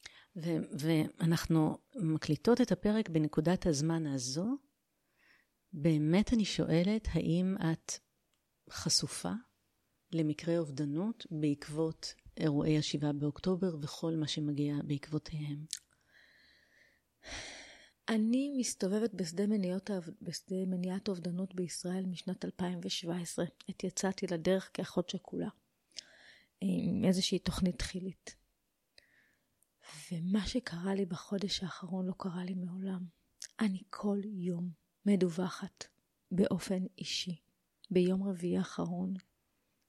[0.73, 4.47] ואנחנו מקליטות את הפרק בנקודת הזמן הזו,
[5.73, 7.93] באמת אני שואלת, האם את
[8.71, 9.33] חשופה
[10.13, 15.65] למקרי אובדנות בעקבות אירועי השבעה באוקטובר וכל מה שמגיע בעקבותיהם?
[18.09, 19.91] אני מסתובבת בשדה מניעת,
[20.23, 23.45] בשדה מניעת אובדנות בישראל משנת 2017.
[23.69, 25.49] עת יצאתי לדרך כאחות שכולה,
[26.61, 28.37] עם איזושהי תוכנית תחילית.
[30.13, 33.05] ומה שקרה לי בחודש האחרון לא קרה לי מעולם.
[33.61, 34.71] אני כל יום
[35.07, 35.85] מדווחת
[36.31, 37.37] באופן אישי.
[37.91, 39.15] ביום רביעי האחרון,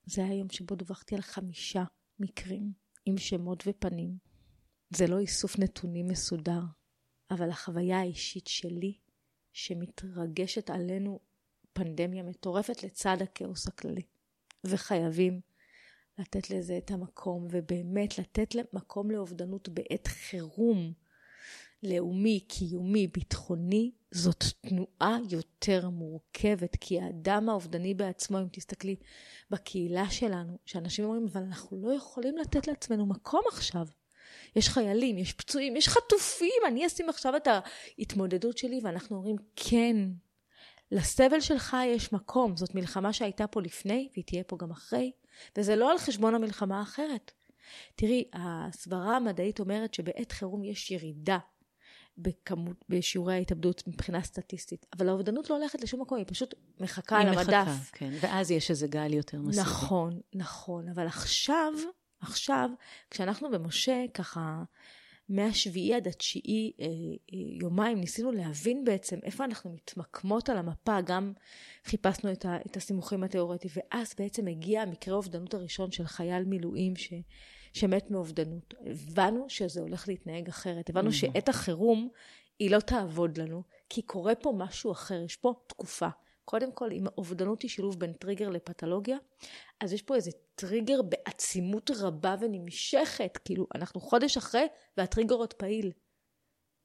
[0.05, 1.83] זה היה היום שבו דווחתי על חמישה
[2.19, 2.71] מקרים
[3.05, 4.17] עם שמות ופנים.
[4.89, 6.61] זה לא איסוף נתונים מסודר,
[7.31, 8.97] אבל החוויה האישית שלי,
[9.53, 11.19] שמתרגשת עלינו
[11.73, 14.01] פנדמיה מטורפת לצד הכאוס הכללי.
[14.63, 15.41] וחייבים
[16.17, 20.93] לתת לזה את המקום, ובאמת לתת מקום לאובדנות בעת חירום.
[21.83, 28.95] לאומי, קיומי, ביטחוני, זאת תנועה יותר מורכבת, כי האדם האובדני בעצמו, אם תסתכלי
[29.49, 33.87] בקהילה שלנו, שאנשים אומרים, אבל אנחנו לא יכולים לתת לעצמנו מקום עכשיו.
[34.55, 39.95] יש חיילים, יש פצועים, יש חטופים, אני אשים עכשיו את ההתמודדות שלי, ואנחנו אומרים, כן,
[40.91, 42.57] לסבל שלך יש מקום.
[42.57, 45.11] זאת מלחמה שהייתה פה לפני, והיא תהיה פה גם אחרי,
[45.57, 47.31] וזה לא על חשבון המלחמה האחרת.
[47.95, 51.37] תראי, הסברה המדעית אומרת שבעת חירום יש ירידה
[52.19, 54.85] בכמות, בשיעורי ההתאבדות מבחינה סטטיסטית.
[54.97, 57.49] אבל האובדנות לא הולכת לשום מקום, היא פשוט מחכה על המדף.
[57.49, 58.11] היא מחכה, כן.
[58.21, 59.61] ואז יש איזה גל יותר מסיבי.
[59.61, 60.89] נכון, נכון.
[60.89, 61.73] אבל עכשיו,
[62.21, 62.69] עכשיו,
[63.09, 64.63] כשאנחנו במשה, ככה,
[65.29, 66.89] מהשביעי עד התשיעי, אה, אה,
[67.61, 71.33] יומיים, ניסינו להבין בעצם איפה אנחנו מתמקמות על המפה, גם
[71.85, 76.95] חיפשנו את, ה, את הסימוכים התיאורטיים, ואז בעצם הגיע המקרה האובדנות הראשון של חייל מילואים
[76.95, 77.13] ש,
[77.73, 78.73] שמת מאובדנות.
[78.85, 81.13] הבנו שזה הולך להתנהג אחרת, הבנו mm.
[81.13, 82.09] שעת החירום
[82.59, 86.07] היא לא תעבוד לנו, כי קורה פה משהו אחר, יש פה תקופה.
[86.45, 89.17] קודם כל, אם אובדנות היא שילוב בין טריגר לפתולוגיה,
[89.79, 95.91] אז יש פה איזה טריגר בעצימות רבה ונמשכת, כאילו, אנחנו חודש אחרי והטריגר עוד פעיל.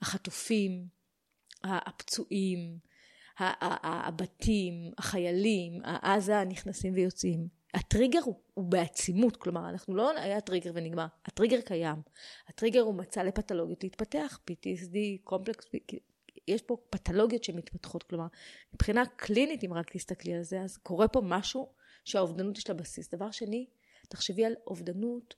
[0.02, 0.88] החטופים,
[1.64, 2.78] הפצועים,
[3.38, 7.48] הבתים, החיילים, העזה נכנסים ויוצאים.
[7.74, 12.02] הטריגר הוא, הוא בעצימות, כלומר, אנחנו לא היה טריגר ונגמר, הטריגר קיים.
[12.48, 15.66] הטריגר הוא מצע לפתולוגיות להתפתח, PTSD, complex,
[16.48, 18.26] יש פה פתולוגיות שמתפתחות, כלומר,
[18.74, 21.68] מבחינה קלינית, אם רק תסתכלי על זה, אז קורה פה משהו
[22.04, 23.14] שהאובדנות יש לה בסיס.
[23.14, 23.66] דבר שני,
[24.08, 25.34] תחשבי על אובדנות,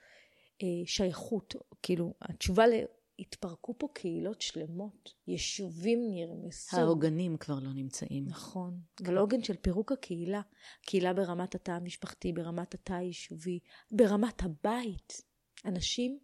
[0.62, 2.72] אה, שייכות, כאילו, התשובה ל...
[3.18, 6.76] התפרקו פה קהילות שלמות, יישובים נרמסו.
[6.76, 8.24] העוגנים כבר לא נמצאים.
[8.26, 10.40] נכון, אבל עוגן של פירוק הקהילה,
[10.83, 13.59] קהילה ברמת התא המשפחתי, ברמת התא היישובי,
[13.90, 15.22] ברמת הבית.
[15.64, 16.18] אנשים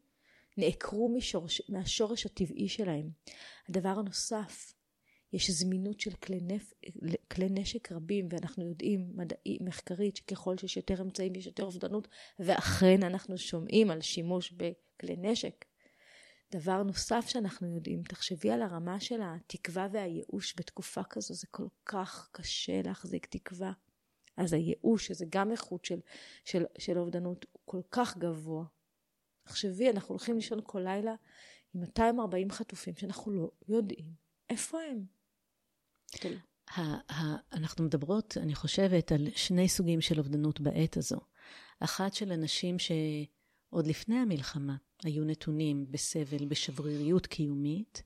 [0.57, 3.11] נעקרו משורש, מהשורש הטבעי שלהם.
[3.69, 4.75] הדבר הנוסף,
[5.33, 6.73] יש זמינות של כלי, נפ...
[7.31, 13.03] כלי נשק רבים, ואנחנו יודעים מדעי, מחקרית שככל שיש יותר אמצעים יש יותר אובדנות, ואכן
[13.03, 15.65] אנחנו שומעים על שימוש בכלי נשק.
[16.53, 22.29] דבר נוסף שאנחנו יודעים, תחשבי על הרמה של התקווה והייאוש בתקופה כזו, זה כל כך
[22.33, 23.73] קשה להחזיק תקווה.
[24.37, 26.01] אז הייאוש, שזה גם איכות של,
[26.45, 28.65] של, של אובדנות, הוא כל כך גבוה.
[29.45, 31.15] תחשבי, אנחנו הולכים לישון כל לילה
[31.75, 34.15] עם 240 חטופים שאנחנו לא יודעים
[34.51, 35.05] איפה הם.
[37.53, 41.21] אנחנו מדברות, אני חושבת, על שני סוגים של אובדנות בעת הזו.
[41.81, 48.03] אחת של אנשים שעוד לפני המלחמה היו נתונים בסבל, בשבריריות קיומית,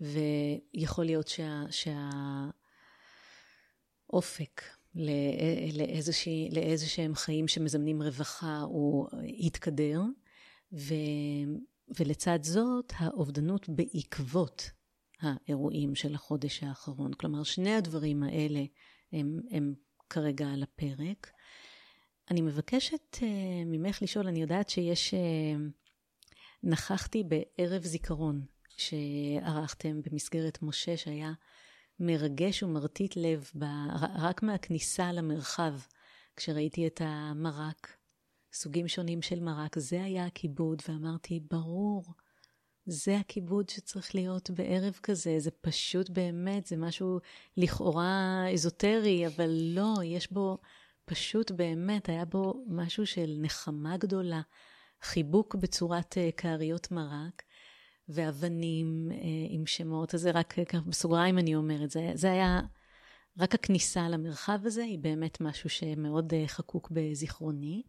[0.00, 1.32] ויכול להיות
[4.10, 4.62] שהאופק
[6.50, 10.00] לאיזשהם חיים שמזמנים רווחה הוא התקדר,
[10.72, 10.94] ו,
[11.98, 14.70] ולצד זאת האובדנות בעקבות
[15.20, 17.12] האירועים של החודש האחרון.
[17.12, 18.64] כלומר, שני הדברים האלה
[19.12, 19.74] הם, הם
[20.10, 21.30] כרגע על הפרק.
[22.30, 23.22] אני מבקשת uh,
[23.66, 25.16] ממך לשאול, אני יודעת שיש, uh,
[26.62, 31.32] נכחתי בערב זיכרון שערכתם במסגרת משה, שהיה
[32.00, 33.64] מרגש ומרטיט לב ב,
[34.18, 35.74] רק מהכניסה למרחב,
[36.36, 37.96] כשראיתי את המרק
[38.52, 39.78] סוגים שונים של מרק.
[39.78, 42.04] זה היה הכיבוד, ואמרתי, ברור,
[42.86, 45.34] זה הכיבוד שצריך להיות בערב כזה.
[45.38, 47.18] זה פשוט באמת, זה משהו
[47.56, 50.58] לכאורה אזוטרי, אבל לא, יש בו
[51.04, 54.40] פשוט באמת, היה בו משהו של נחמה גדולה,
[55.02, 57.42] חיבוק בצורת uh, כעריות מרק.
[58.12, 59.14] ואבנים uh,
[59.48, 62.60] עם שמות, אז זה רק ככה בסוגריים אני אומרת, זה, זה היה,
[63.38, 67.82] רק הכניסה למרחב הזה היא באמת משהו שמאוד חקוק בזיכרוני.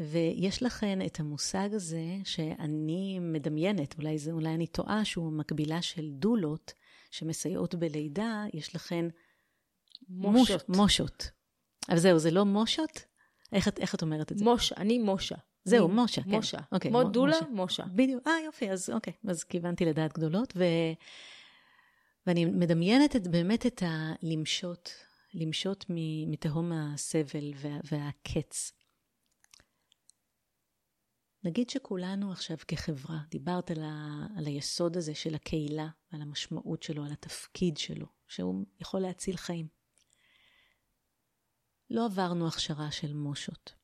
[0.00, 6.10] ויש לכן את המושג הזה שאני מדמיינת, אולי, זה, אולי אני טועה, שהוא מקבילה של
[6.10, 6.72] דולות
[7.10, 9.04] שמסייעות בלידה, יש לכן
[10.08, 10.68] מושות.
[10.68, 11.30] מוש, מושות.
[11.88, 13.04] אבל זהו, זה לא מושות?
[13.52, 14.44] איך איך את אומרת את זה?
[14.44, 15.36] מושה, אני מושה.
[15.64, 16.30] זהו, אני, מושה, כן.
[16.30, 16.58] מושה.
[16.72, 17.50] אוקיי, כמו דולה, מושה.
[17.50, 17.82] מושה.
[17.94, 20.64] בדיוק, אה יופי, אז אוקיי, אז כיוונתי לדעת גדולות, ו...
[22.26, 24.94] ואני מדמיינת את, באמת את הלמשות,
[25.34, 25.84] למשות
[26.26, 28.72] מתהום הסבל וה, והקץ.
[31.44, 37.04] נגיד שכולנו עכשיו כחברה, דיברת על, ה, על היסוד הזה של הקהילה, על המשמעות שלו,
[37.04, 39.68] על התפקיד שלו, שהוא יכול להציל חיים.
[41.90, 43.79] לא עברנו הכשרה של מושות.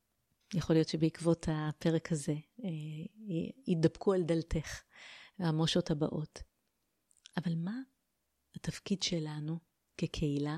[0.55, 2.69] יכול להיות שבעקבות הפרק הזה אה,
[3.67, 4.83] ידבקו על דלתך
[5.39, 6.43] המושות הבאות.
[7.37, 7.81] אבל מה
[8.57, 9.59] התפקיד שלנו
[9.99, 10.57] כקהילה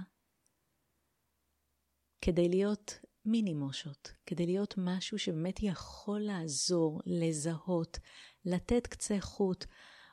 [2.21, 7.99] כדי להיות מיני מושות, כדי להיות משהו שבאמת יכול לעזור, לזהות,
[8.45, 9.65] לתת קצה חוט.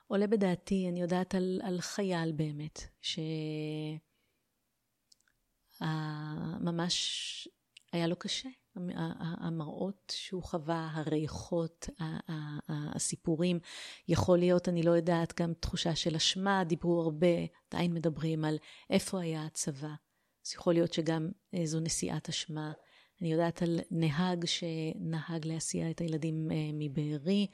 [0.08, 2.80] עולה בדעתי, אני יודעת על, על חייל באמת,
[5.82, 7.48] שממש
[7.92, 8.50] היה לו קשה.
[9.20, 11.90] המראות שהוא חווה, הריחות,
[12.70, 13.60] הסיפורים,
[14.08, 17.28] יכול להיות, אני לא יודעת, גם תחושה של אשמה, דיברו הרבה,
[17.72, 18.58] עדיין מדברים על
[18.90, 19.94] איפה היה הצבא.
[20.46, 22.72] אז יכול להיות שגם אה, זו נשיאת אשמה.
[23.22, 27.48] אני יודעת על נהג שנהג להסיע את הילדים אה, מבארי.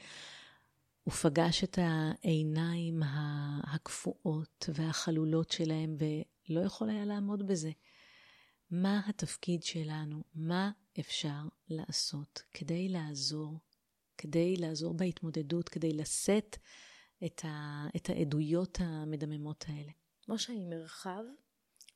[1.21, 3.01] פגש את העיניים
[3.63, 7.71] הקפואות והחלולות שלהם ולא יכול היה לעמוד בזה.
[8.71, 10.23] מה התפקיד שלנו?
[10.35, 13.59] מה אפשר לעשות כדי לעזור,
[14.17, 16.57] כדי לעזור בהתמודדות, כדי לשאת
[17.25, 19.91] את, ה, את העדויות המדממות האלה?
[20.27, 21.23] משה היא מרחב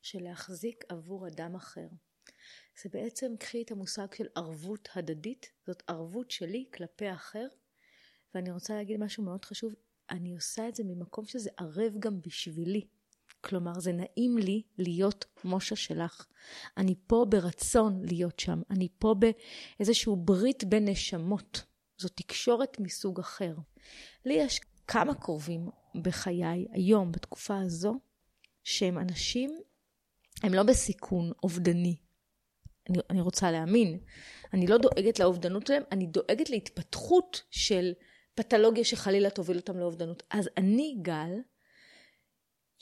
[0.02, 1.88] של להחזיק עבור אדם אחר.
[2.82, 7.46] זה בעצם, קחי את המושג של ערבות הדדית, זאת ערבות שלי כלפי האחר,
[8.34, 9.72] ואני רוצה להגיד משהו מאוד חשוב,
[10.10, 12.86] אני עושה את זה ממקום שזה ערב גם בשבילי.
[13.40, 16.26] כלומר, זה נעים לי להיות מושה שלך.
[16.76, 18.62] אני פה ברצון להיות שם.
[18.70, 19.14] אני פה
[19.78, 21.62] באיזשהו ברית בין נשמות.
[21.98, 23.54] זו תקשורת מסוג אחר.
[24.24, 25.68] לי יש כמה קרובים
[26.02, 27.98] בחיי היום, בתקופה הזו,
[28.64, 29.60] שהם אנשים,
[30.42, 31.96] הם לא בסיכון אובדני.
[32.90, 33.98] אני, אני רוצה להאמין.
[34.54, 37.92] אני לא דואגת לאובדנות שלהם, אני דואגת להתפתחות של
[38.34, 40.22] פתולוגיה שחלילה תוביל אותם לאובדנות.
[40.30, 41.32] אז אני, גל,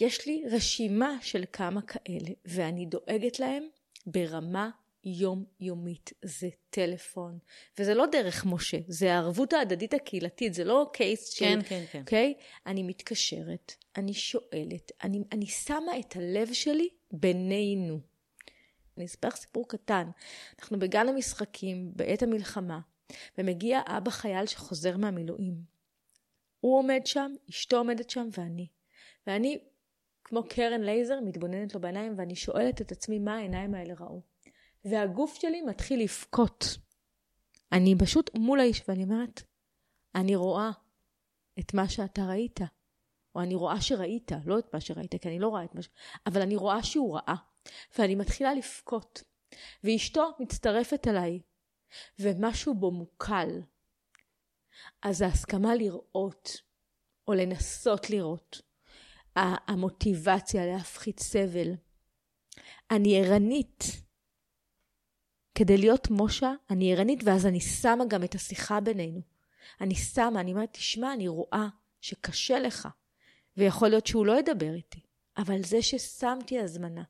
[0.01, 3.69] יש לי רשימה של כמה כאלה, ואני דואגת להם
[4.07, 4.71] ברמה
[5.05, 6.13] יומיומית.
[6.23, 7.39] זה טלפון,
[7.79, 11.45] וזה לא דרך משה, זה הערבות ההדדית הקהילתית, זה לא קייס של...
[11.45, 12.01] כן, כן, כן.
[12.01, 12.35] אוקיי?
[12.39, 12.43] Okay?
[12.67, 18.01] אני מתקשרת, אני שואלת, אני, אני שמה את הלב שלי בינינו.
[18.97, 20.11] אני אספר לך סיפור קטן.
[20.61, 22.81] אנחנו בגן המשחקים, בעת המלחמה,
[23.39, 25.55] ומגיע אבא חייל שחוזר מהמילואים.
[26.61, 28.67] הוא עומד שם, אשתו עומדת שם ואני.
[29.27, 29.59] ואני
[30.25, 34.21] כמו קרן לייזר, מתבוננת לו בעיניים, ואני שואלת את עצמי מה העיניים האלה ראו.
[34.85, 36.65] והגוף שלי מתחיל לבכות.
[37.73, 39.43] אני פשוט מול האיש, ואני אומרת,
[40.15, 40.71] אני רואה
[41.59, 42.61] את מה שאתה ראית.
[43.35, 45.89] או אני רואה שראית, לא את מה שראית, כי אני לא רואה את מה ש...
[46.27, 47.35] אבל אני רואה שהוא ראה.
[47.99, 49.23] ואני מתחילה לבכות.
[49.85, 51.41] ואשתו מצטרפת אליי,
[52.19, 53.63] ומשהו בו מוקל.
[55.03, 56.63] אז ההסכמה לראות,
[57.29, 58.63] או לנסות לראות,
[59.37, 61.75] המוטיבציה להפחית סבל.
[62.91, 63.85] אני ערנית.
[65.55, 69.21] כדי להיות מושה, אני ערנית, ואז אני שמה גם את השיחה בינינו.
[69.81, 71.69] אני שמה, אני אומרת, תשמע, אני רואה
[72.01, 72.89] שקשה לך,
[73.57, 75.01] ויכול להיות שהוא לא ידבר איתי,
[75.37, 77.03] אבל זה ששמתי הזמנה,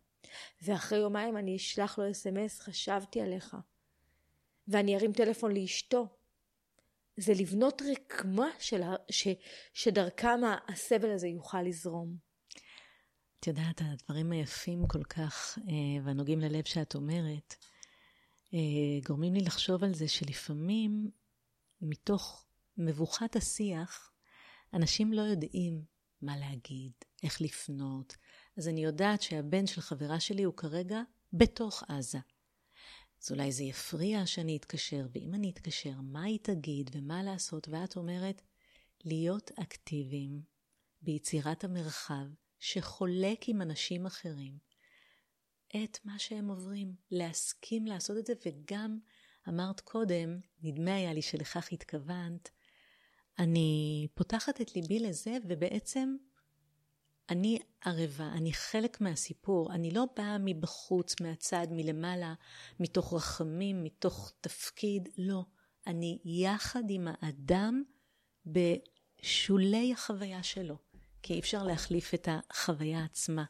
[0.63, 3.57] ואחרי יומיים אני אשלח לו אס.אם.אס, חשבתי עליך,
[4.69, 6.09] ואני ארים טלפון לאשתו,
[7.17, 9.29] זה לבנות רקמה של, ש,
[9.73, 12.17] שדרכם הסבל הזה יוכל לזרום.
[13.41, 17.55] את יודעת, הדברים היפים כל כך אה, והנוגעים ללב שאת אומרת,
[18.55, 18.59] אה,
[19.07, 21.11] גורמים לי לחשוב על זה שלפעמים
[21.81, 22.45] מתוך
[22.79, 24.11] מבוכת השיח,
[24.75, 25.85] אנשים לא יודעים
[26.23, 28.17] מה להגיד, איך לפנות.
[28.59, 31.01] אז אני יודעת שהבן של חברה שלי הוא כרגע
[31.33, 32.19] בתוך עזה.
[33.25, 37.69] אז אולי זה יפריע שאני אתקשר, ואם אני אתקשר, מה היא תגיד ומה לעשות?
[37.69, 38.43] ואת אומרת,
[39.05, 40.43] להיות אקטיביים
[41.03, 42.25] ביצירת המרחב
[42.59, 44.59] שחולק עם אנשים אחרים
[45.77, 48.99] את מה שהם עוברים, להסכים לעשות את זה, וגם
[49.49, 52.51] אמרת קודם, נדמה היה לי שלכך התכוונת,
[53.39, 56.17] אני פותחת את ליבי לזה, ובעצם
[57.31, 62.35] אני ערבה, אני חלק מהסיפור, אני לא באה מבחוץ, מהצד, מלמעלה,
[62.81, 65.45] מתוך רחמים, מתוך תפקיד, לא.
[65.87, 67.83] אני יחד עם האדם
[68.47, 70.79] בשולי החוויה שלו,
[71.23, 73.45] כי אי אפשר להחליף את החוויה עצמה.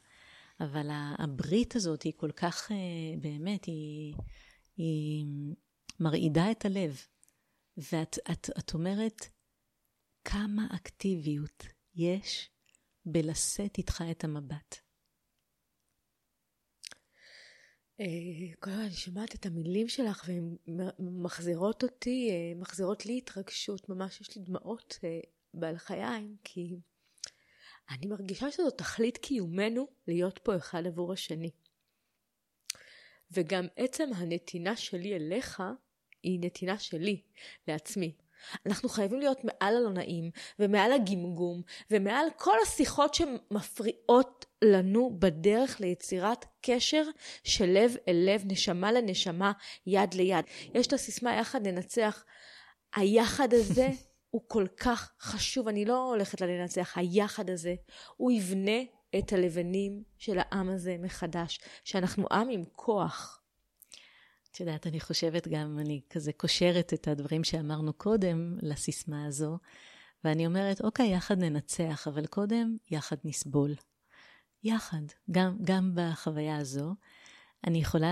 [0.60, 2.76] אבל הברית הזאת היא כל כך, אה,
[3.20, 4.14] באמת, היא,
[4.76, 5.26] היא
[6.00, 7.00] מרעידה את הלב.
[7.76, 9.28] ואת את, את אומרת,
[10.24, 12.50] כמה אקטיביות יש
[13.06, 14.84] בלשאת איתך את המבט.
[18.00, 18.06] אה,
[18.60, 20.56] כל הזמן אני שומעת את המילים שלך והן
[20.98, 25.20] מחזירות אותי, אה, מחזירות לי התרגשות, ממש יש לי דמעות אה,
[25.54, 26.76] בלחיים, כי
[27.90, 31.50] אני מרגישה שזו תכלית קיומנו להיות פה אחד עבור השני.
[33.30, 35.62] וגם עצם הנתינה שלי אליך
[36.22, 37.22] היא נתינה שלי
[37.68, 38.16] לעצמי.
[38.66, 46.44] אנחנו חייבים להיות מעל הלא נעים, ומעל הגמגום, ומעל כל השיחות שמפריעות לנו בדרך ליצירת
[46.62, 47.02] קשר
[47.44, 49.52] של לב אל לב, נשמה לנשמה,
[49.86, 50.44] יד ליד.
[50.74, 52.24] יש את הסיסמה יחד ננצח.
[52.94, 53.88] היחד הזה
[54.30, 57.74] הוא כל כך חשוב, אני לא הולכת לנצח, היחד הזה,
[58.16, 58.80] הוא יבנה
[59.18, 63.43] את הלבנים של העם הזה מחדש, שאנחנו עם עם כוח.
[64.54, 69.58] את יודעת, אני חושבת גם, אני כזה קושרת את הדברים שאמרנו קודם לסיסמה הזו,
[70.24, 73.74] ואני אומרת, אוקיי, יחד ננצח, אבל קודם, יחד נסבול.
[74.64, 76.94] יחד, גם, גם בחוויה הזו.
[77.66, 78.06] אני יכולה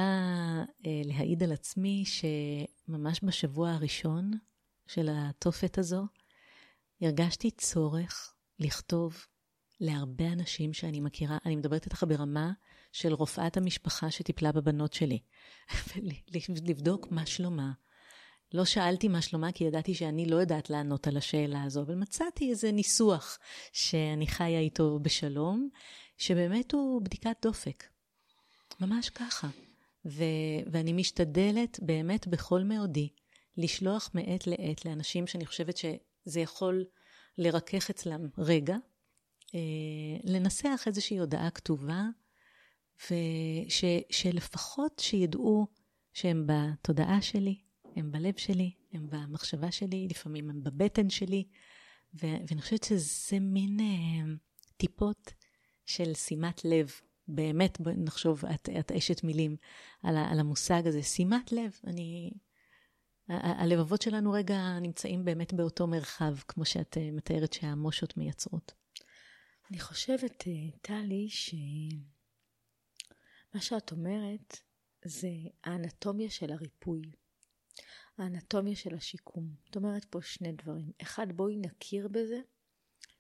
[0.86, 4.30] אה, להעיד על עצמי שממש בשבוע הראשון
[4.86, 6.06] של התופת הזו,
[7.00, 9.26] הרגשתי צורך לכתוב
[9.80, 12.52] להרבה אנשים שאני מכירה, אני מדברת איתך ברמה
[12.92, 15.18] של רופאת המשפחה שטיפלה בבנות שלי,
[16.68, 17.72] לבדוק מה שלומה.
[18.54, 22.50] לא שאלתי מה שלומה כי ידעתי שאני לא יודעת לענות על השאלה הזו, אבל מצאתי
[22.50, 23.38] איזה ניסוח
[23.72, 25.68] שאני חיה איתו בשלום,
[26.18, 27.84] שבאמת הוא בדיקת דופק.
[28.80, 29.48] ממש ככה.
[30.06, 33.08] ו- ואני משתדלת באמת בכל מאודי
[33.56, 36.84] לשלוח מעת לעת לאנשים שאני חושבת שזה יכול
[37.38, 38.76] לרכך אצלם רגע,
[39.54, 39.60] אה,
[40.24, 42.02] לנסח איזושהי הודעה כתובה,
[43.10, 45.66] ושלפחות שידעו
[46.12, 47.60] שהם בתודעה שלי,
[47.96, 51.44] הם בלב שלי, הם במחשבה שלי, לפעמים הם בבטן שלי,
[52.14, 54.34] ו- ואני חושבת שזה מין אה,
[54.76, 55.32] טיפות
[55.86, 56.92] של שימת לב.
[57.28, 59.56] באמת, נחשוב, את, את אשת מילים,
[60.02, 61.80] על, על המושג הזה, שימת לב.
[61.86, 62.30] אני...
[63.28, 68.72] הלבבות שלנו רגע נמצאים באמת באותו מרחב, כמו שאת אה, מתארת שהמושות מייצרות.
[69.70, 71.28] אני חושבת, אה, טלי,
[73.52, 74.60] שמה שאת אומרת
[75.04, 75.28] זה
[75.64, 77.02] האנטומיה של הריפוי.
[78.18, 79.54] האנטומיה של השיקום.
[79.70, 80.92] את אומרת פה שני דברים.
[81.02, 82.40] אחד, בואי נכיר בזה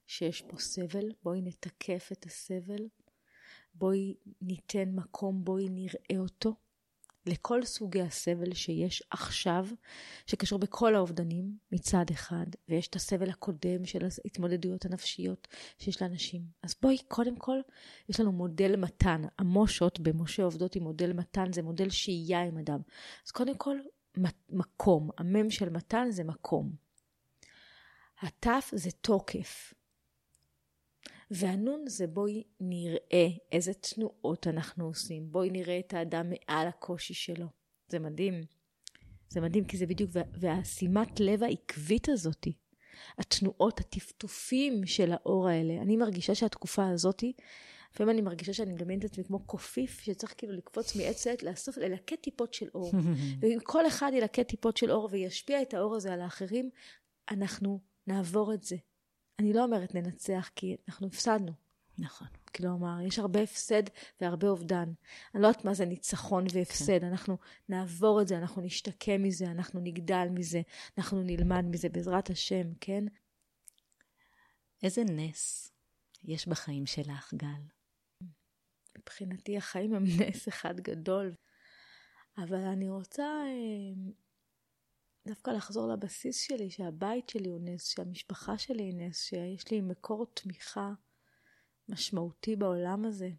[0.06, 2.88] שיש פה סבל, בואי נתקף את הסבל,
[3.74, 6.54] בואי ניתן מקום, בואי נראה אותו.
[7.26, 9.66] לכל סוגי הסבל שיש עכשיו,
[10.26, 15.48] שקשור בכל האובדנים מצד אחד, ויש את הסבל הקודם של ההתמודדויות הנפשיות
[15.78, 16.42] שיש לאנשים.
[16.62, 17.58] אז בואי, קודם כל,
[18.08, 19.22] יש לנו מודל מתן.
[19.38, 22.80] המושות במשה עובדות עם מודל מתן, זה מודל שהייה עם אדם.
[23.26, 23.76] אז קודם כל,
[24.50, 25.10] מקום.
[25.18, 26.72] המם של מתן זה מקום.
[28.20, 29.74] התף זה תוקף.
[31.34, 37.46] והנון זה בואי נראה איזה תנועות אנחנו עושים, בואי נראה את האדם מעל הקושי שלו.
[37.88, 38.44] זה מדהים.
[39.28, 40.10] זה מדהים כי זה בדיוק,
[40.40, 42.52] והשימת לב העקבית הזאתי,
[43.18, 45.82] התנועות, הטפטופים של האור האלה.
[45.82, 47.32] אני מרגישה שהתקופה הזאתי,
[47.92, 51.76] לפעמים אני מרגישה שאני מדמיינת את עצמי כמו קופיף, שצריך כאילו לקפוץ מעץ לעץ, לאסוף,
[51.76, 52.92] ללקט טיפות של אור.
[53.40, 56.70] ואם כל אחד ילקט טיפות של אור וישפיע את האור הזה על האחרים,
[57.30, 58.76] אנחנו נעבור את זה.
[59.38, 61.52] אני לא אומרת ננצח, כי אנחנו הפסדנו.
[61.98, 62.28] נכון.
[62.54, 63.82] כלומר, יש הרבה הפסד
[64.20, 64.92] והרבה אובדן.
[65.34, 67.06] אני לא יודעת מה זה ניצחון והפסד, כן.
[67.06, 70.62] אנחנו נעבור את זה, אנחנו נשתקם מזה, אנחנו נגדל מזה,
[70.98, 73.04] אנחנו נלמד מזה, בעזרת השם, כן?
[74.82, 75.72] איזה נס
[76.24, 78.28] יש בחיים שלך, גל?
[78.98, 81.34] מבחינתי החיים הם נס אחד גדול.
[82.38, 84.12] אבל אני רוצה אה,
[85.26, 90.26] דווקא לחזור לבסיס שלי, שהבית שלי הוא נס, שהמשפחה שלי היא נס, שיש לי מקור
[90.34, 90.92] תמיכה
[91.88, 93.30] משמעותי בעולם הזה.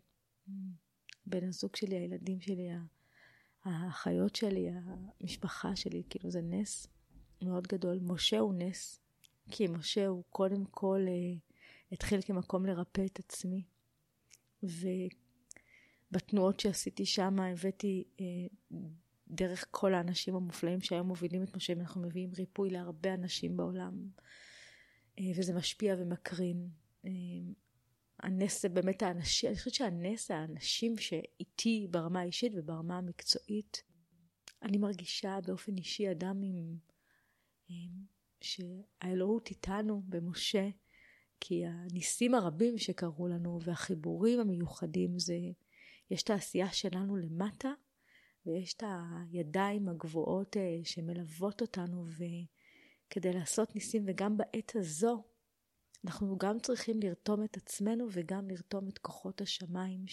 [1.25, 2.69] בן הזוג שלי, הילדים שלי,
[3.63, 4.69] האחיות שלי,
[5.21, 6.87] המשפחה שלי, כאילו זה נס
[7.41, 7.99] מאוד גדול.
[8.01, 8.99] משה הוא נס,
[9.51, 11.35] כי משה הוא קודם כל אה,
[11.91, 13.63] התחיל כמקום לרפא את עצמי.
[16.11, 18.25] ובתנועות שעשיתי שם הבאתי אה,
[19.35, 24.07] דרך כל האנשים המופלאים שהיום מובילים את משה, אנחנו מביאים ריפוי להרבה אנשים בעולם,
[25.19, 26.69] אה, וזה משפיע ומקרין.
[27.05, 27.11] אה,
[28.19, 33.83] הנס זה באמת האנשים, אני חושבת שהנס זה האנשים שאיתי ברמה האישית וברמה המקצועית.
[34.61, 36.77] אני מרגישה באופן אישי אדם עם...
[38.41, 40.69] שהאלוהות איתנו במשה,
[41.39, 45.37] כי הניסים הרבים שקרו לנו והחיבורים המיוחדים זה,
[46.11, 47.69] יש את העשייה שלנו למטה,
[48.45, 48.83] ויש את
[49.31, 55.23] הידיים הגבוהות אה, שמלוות אותנו וכדי לעשות ניסים וגם בעת הזו
[56.05, 60.05] אנחנו גם צריכים לרתום את עצמנו וגם לרתום את כוחות השמיים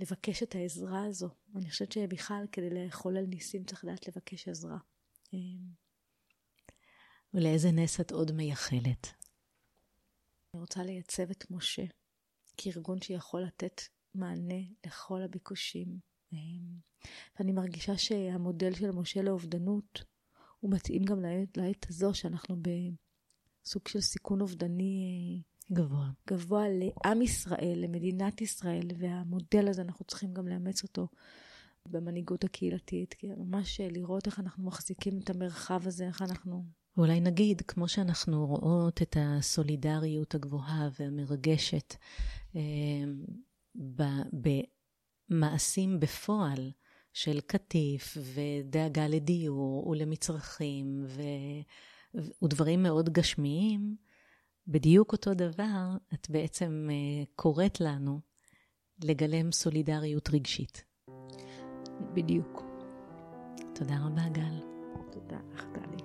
[0.00, 1.28] לבקש את העזרה הזו.
[1.56, 4.78] אני חושבת שבכלל כדי לחולל ניסים צריך לדעת לבקש עזרה.
[5.32, 5.58] אמ,
[7.34, 9.06] ולאיזה נס את עוד מייחלת?
[10.54, 11.84] אני רוצה לייצב את משה
[12.56, 13.80] כארגון שיכול לתת
[14.14, 16.07] מענה לכל הביקושים.
[16.32, 16.78] אמ,
[17.38, 20.04] ואני מרגישה שהמודל של משה לאובדנות
[20.60, 26.10] הוא מתאים גם לעת, לעת הזו שאנחנו בסוג של סיכון אובדני אה, גבוה.
[26.28, 31.08] גבוה לעם ישראל, למדינת ישראל, והמודל הזה אנחנו צריכים גם לאמץ אותו
[31.86, 36.64] במנהיגות הקהילתית, כי ממש לראות איך אנחנו מחזיקים את המרחב הזה, איך אנחנו...
[36.96, 41.94] ואולי נגיד, כמו שאנחנו רואות את הסולידריות הגבוהה והמרגשת
[42.56, 42.60] אה,
[45.30, 46.70] במעשים בפועל,
[47.12, 51.22] של קטיף ודאגה לדיור ולמצרכים ו...
[52.42, 53.96] ודברים מאוד גשמיים,
[54.66, 58.20] בדיוק אותו דבר את בעצם אה, קוראת לנו
[59.04, 60.84] לגלם סולידריות רגשית.
[62.14, 62.62] בדיוק.
[63.74, 64.60] תודה רבה, גל.
[65.12, 66.02] תודה לך, טלי.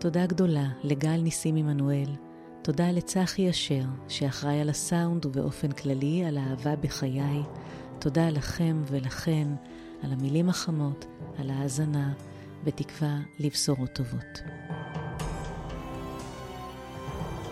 [0.00, 2.29] תודה גדולה לגל ניסים עמנואל,
[2.70, 7.42] תודה לצחי אשר, שאחראי על הסאונד ובאופן כללי על האהבה בחיי.
[7.98, 9.48] תודה לכם ולכן
[10.02, 11.06] על המילים החמות,
[11.38, 12.12] על ההאזנה,
[12.64, 14.42] בתקווה לבשורות טובות.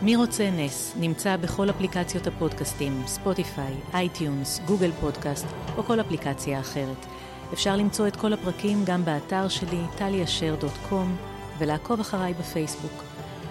[0.02, 5.46] מי רוצה נס נמצא בכל אפליקציות הפודקאסטים, Spotify, iTunes, Google Podcast
[5.76, 7.06] או כל אפליקציה אחרת.
[7.52, 11.16] אפשר למצוא את כל הפרקים גם באתר שלי, taliasher.com,
[11.58, 13.08] ולעקוב אחריי בפייסבוק.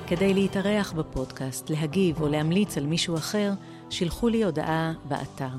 [0.09, 3.51] כדי להתארח בפודקאסט, להגיב או להמליץ על מישהו אחר,
[3.89, 5.55] שילחו לי הודעה באתר.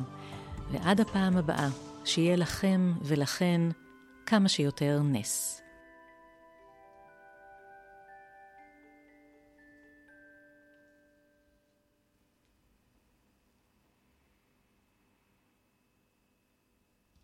[0.71, 1.69] ועד הפעם הבאה,
[2.05, 3.61] שיהיה לכם ולכן
[4.27, 5.63] כמה שיותר נס.